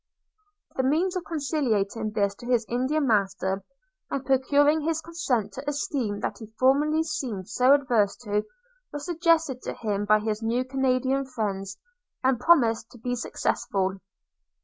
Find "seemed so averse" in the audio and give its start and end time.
7.03-8.15